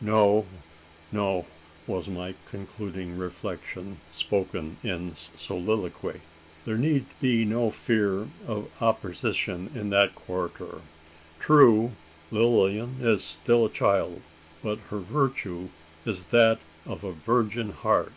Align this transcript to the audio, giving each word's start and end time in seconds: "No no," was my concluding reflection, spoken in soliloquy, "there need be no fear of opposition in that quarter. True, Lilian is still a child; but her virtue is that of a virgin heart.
"No 0.00 0.46
no," 1.12 1.46
was 1.86 2.08
my 2.08 2.34
concluding 2.44 3.16
reflection, 3.16 3.98
spoken 4.12 4.78
in 4.82 5.14
soliloquy, 5.36 6.22
"there 6.64 6.76
need 6.76 7.06
be 7.20 7.44
no 7.44 7.70
fear 7.70 8.26
of 8.48 8.68
opposition 8.82 9.70
in 9.76 9.90
that 9.90 10.16
quarter. 10.16 10.80
True, 11.38 11.92
Lilian 12.32 12.96
is 13.00 13.22
still 13.22 13.64
a 13.66 13.70
child; 13.70 14.22
but 14.60 14.80
her 14.90 14.98
virtue 14.98 15.68
is 16.04 16.24
that 16.34 16.58
of 16.84 17.04
a 17.04 17.12
virgin 17.12 17.70
heart. 17.70 18.12